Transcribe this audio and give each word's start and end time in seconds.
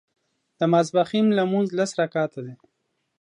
د 0.59 0.61
ماسپښين 0.71 1.25
لمونځ 1.37 1.67
لس 1.79 1.91
رکعته 2.01 2.39
دی 2.45 2.53